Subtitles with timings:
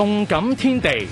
[0.00, 1.06] 动感天地，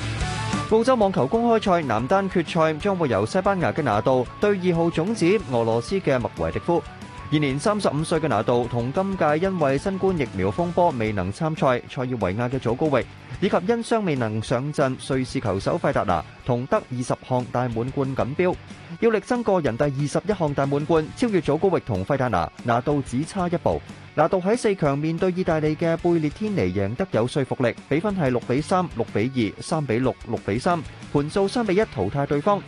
[0.70, 6.82] 澳洲网球公开赛男单决赛将会由西班牙嘅拿度对二号种子俄罗斯嘅麦维迪夫。
[7.30, 13.04] 现年三十五岁嘅拿度同今届因为新冠疫苗风波未能参赛，塞尔维亚嘅祖高域
[13.42, 18.56] 以及因伤未能上阵瑞士球手费达拿，同得二十项大满贯锦标，
[19.00, 23.78] 要力争个人第二十一项大满贯，超越祖高域同费达拿，拿度只差一步。
[24.18, 32.60] 嗱，度喺四强面对意大利嘅贝列天尼，赢得有说服力，比分系六比三、六比二、三比六、六比三，盘数三比一淘汰对方。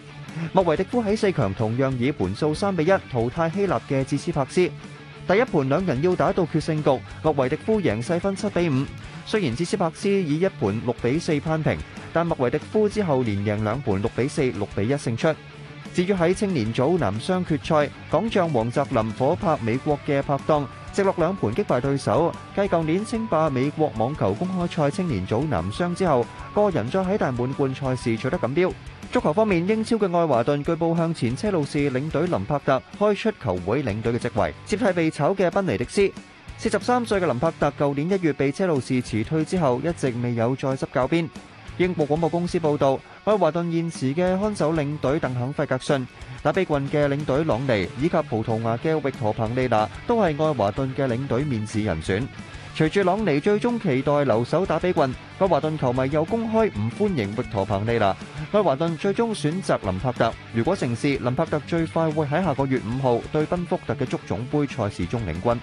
[0.53, 4.61] 莫维迪夫喺四强同样以盘数三比一淘汰希腊嘅智斯帕斯。
[5.27, 6.89] 第一盘两人要打到决胜局，
[7.25, 8.87] 莫维迪夫赢细分七比五。
[9.27, 11.77] 虽然智斯帕斯以一盘六比四攀平，
[12.13, 15.27] 但莫维迪夫之后连赢两盘六比四、六比一胜出。
[15.93, 20.65] 至于喺青年组男双决赛，港将王泽林火拍美国嘅拍档。
[20.93, 28.73] 直落兩盤擊敗對手，繼舊年稱霸美國網球公開賽青年組男双之後，個人再喺大滿贯賽事取得錦標。
[29.13, 36.13] 足球方面，英超嘅愛華頓據報向前車路士領隊林柏特開出球會領隊嘅職位，接替被炒嘅賓尼迪斯。
[36.59, 41.31] 四十三歲嘅林柏特，舊年一月被車路士辭退之後，一直未有再執教鞭。
[41.81, 46.07] 英国廣播公司報導，愛華頓現時嘅看守領隊鄧肯费格逊、
[46.43, 52.27] 打比郡嘅領隊朗尼以及葡萄牙嘅域陀彭利娜都係愛華頓嘅領隊面試人選。
[52.77, 55.03] 隨住朗尼最終期待留守打比郡，
[55.39, 58.15] 愛華頓球迷又公開唔歡迎域陀彭利娜。
[58.53, 60.31] 愛華頓最終選擇林柏特。
[60.53, 65.61] 如果成事，林柏特最快會喺下個月五號對賓福特嘅足總杯賽事中領军。